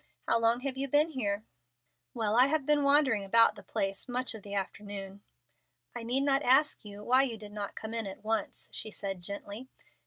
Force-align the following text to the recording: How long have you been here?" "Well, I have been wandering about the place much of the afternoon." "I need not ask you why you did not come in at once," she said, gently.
How 0.27 0.39
long 0.39 0.61
have 0.61 0.77
you 0.77 0.87
been 0.87 1.09
here?" 1.09 1.43
"Well, 2.15 2.35
I 2.35 2.47
have 2.47 2.65
been 2.65 2.81
wandering 2.81 3.23
about 3.23 3.53
the 3.55 3.61
place 3.61 4.09
much 4.09 4.33
of 4.33 4.41
the 4.41 4.55
afternoon." 4.55 5.21
"I 5.95 6.01
need 6.01 6.21
not 6.23 6.41
ask 6.41 6.83
you 6.83 7.03
why 7.03 7.21
you 7.21 7.37
did 7.37 7.51
not 7.51 7.75
come 7.75 7.93
in 7.93 8.07
at 8.07 8.23
once," 8.23 8.67
she 8.71 8.89
said, 8.89 9.21
gently. 9.21 9.69